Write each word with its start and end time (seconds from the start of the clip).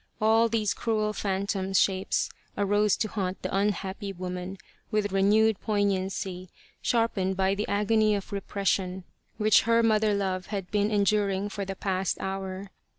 All 0.19 0.49
these 0.49 0.73
cruel 0.73 1.13
phantom 1.13 1.75
shapes 1.75 2.27
arose 2.57 2.97
to 2.97 3.07
haunt 3.07 3.39
the 3.43 3.55
unhappy 3.55 4.11
woman 4.11 4.57
with 4.89 5.11
renewed 5.11 5.61
poignancy, 5.61 6.49
sharpened 6.81 7.37
by 7.37 7.53
the 7.53 7.67
agony 7.67 8.15
of 8.15 8.31
repression 8.31 9.03
which 9.37 9.61
her 9.69 9.83
mother 9.83 10.15
love 10.15 10.47
had 10.47 10.71
been 10.71 10.89
enduring 10.89 11.49
for 11.49 11.65
the 11.65 11.75
past 11.75 12.17
hour. 12.19 12.71